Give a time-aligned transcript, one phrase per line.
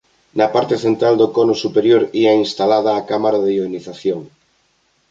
[0.37, 4.21] Na parte central do cono superior ía instalada a cámara de ionización.